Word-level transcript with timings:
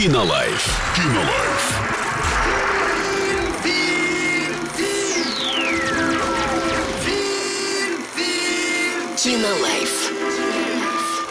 Кинолайф. 0.00 0.80
Кинолайф. 0.96 1.62
Кинолайф. 9.22 10.12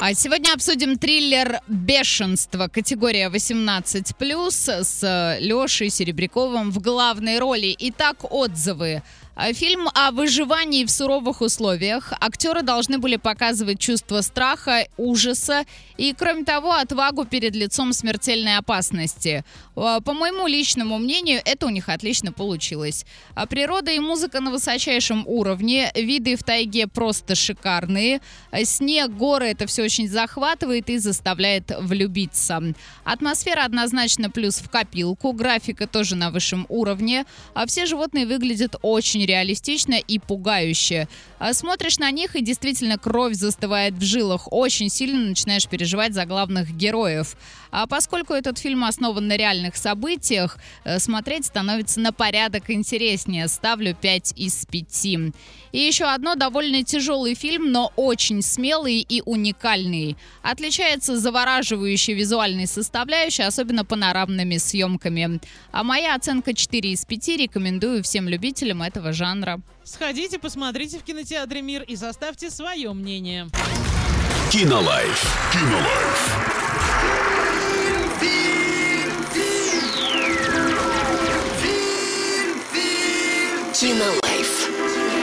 А 0.02 0.14
сегодня 0.14 0.54
обсудим 0.54 1.00
триллер 1.00 1.62
«Бешенство» 1.68 2.68
категория 2.68 3.30
18+, 3.30 4.84
с 4.84 5.38
Лешей 5.40 5.90
Серебряковым 5.90 6.70
в 6.70 6.80
главной 6.80 7.40
роли. 7.40 7.76
Итак, 7.80 8.18
отзывы. 8.32 9.02
А, 9.42 9.54
Фильм 9.54 9.88
о 9.94 10.12
выживании 10.12 10.84
в 10.84 10.92
суровых 10.92 11.40
условиях. 11.40 12.12
Актеры 12.20 12.62
должны 12.62 12.98
были 12.98 13.16
показывать 13.16 13.80
чувство 13.80 14.20
страха, 14.20 14.86
ужаса 14.98 15.64
и, 15.96 16.14
кроме 16.14 16.44
того, 16.44 16.74
отвагу 16.74 17.24
перед 17.24 17.56
лицом 17.56 17.94
смертельной 17.94 18.58
опасности. 18.58 19.46
А, 19.78 20.02
По 20.02 20.14
моему 20.14 20.46
личному 20.46 20.98
мнению, 20.98 21.42
это 21.46 21.68
у 21.68 21.70
них 21.70 21.88
отлично 21.88 22.34
получилось. 22.34 23.06
А 23.34 23.46
Природа 23.46 23.92
и 23.92 24.00
музыка 24.00 24.42
на 24.42 24.52
высочайшем 24.52 25.24
уровне, 25.26 25.90
виды 25.96 26.36
в 26.36 26.44
тайге 26.44 26.88
просто 26.88 27.36
шикарные. 27.36 28.20
Снег, 28.66 29.12
горы, 29.12 29.48
это 29.48 29.68
все 29.68 29.84
очень 29.84 30.10
захватывает 30.10 30.90
и 30.90 30.98
заставляет 30.98 31.72
влюбиться. 31.80 32.62
Атмосфера 33.06 33.64
однозначно 33.64 34.30
плюс 34.30 34.58
в 34.58 34.70
копилку, 34.70 35.32
графика 35.32 35.88
тоже 35.88 36.18
на 36.18 36.30
высшем 36.30 36.66
уровне, 36.68 37.26
а 37.54 37.66
все 37.68 37.86
животные 37.86 38.26
выглядят 38.26 38.76
очень 38.82 39.29
реалистично 39.30 39.94
и 39.94 40.20
пугающе. 40.20 41.08
А 41.38 41.54
Смотришь 41.54 42.00
на 42.00 42.12
них 42.12 42.36
и 42.36 42.42
действительно 42.42 42.98
кровь 42.98 43.36
застывает 43.36 43.94
в 43.94 44.04
жилах, 44.04 44.52
очень 44.52 44.90
сильно 44.90 45.30
начинаешь 45.30 45.68
переживать 45.68 46.14
за 46.14 46.26
главных 46.26 46.76
героев. 46.76 47.36
А 47.72 47.86
поскольку 47.86 48.34
этот 48.34 48.58
фильм 48.58 48.84
основан 48.84 49.28
на 49.28 49.38
реальных 49.38 49.76
событиях, 49.76 50.58
э, 50.84 51.00
смотреть 51.00 51.46
становится 51.46 52.00
на 52.00 52.12
порядок 52.12 52.70
интереснее. 52.70 53.48
Ставлю 53.48 53.96
5 53.96 54.34
из 54.36 54.66
5. 54.66 55.34
И 55.72 55.80
еще 55.80 56.06
одно 56.06 56.36
довольно 56.36 56.84
тяжелый 56.84 57.36
фильм, 57.36 57.72
но 57.72 57.92
очень 57.96 58.42
смелый 58.42 59.06
и 59.08 59.22
уникальный. 59.24 60.18
Отличается 60.42 61.20
завораживающей 61.20 62.16
визуальной 62.16 62.66
составляющей, 62.66 63.44
особенно 63.44 63.86
панорамными 63.86 64.58
съемками. 64.58 65.40
А 65.72 65.84
моя 65.84 66.16
оценка 66.16 66.54
4 66.54 66.92
из 66.92 67.06
5 67.06 67.38
рекомендую 67.38 68.02
всем 68.02 68.28
любителям 68.28 68.82
этого 68.82 69.14
жанра 69.14 69.19
жанра. 69.20 69.60
Сходите, 69.84 70.40
посмотрите 70.40 70.98
в 70.98 71.04
кинотеатре 71.04 71.62
«Мир» 71.62 71.84
и 71.84 71.96
составьте 71.96 72.50
свое 72.50 72.94
мнение. 72.94 73.48
Кинолайф. 74.52 75.22
Кинолайф. 75.52 76.50
Кинолайф. 83.74 85.19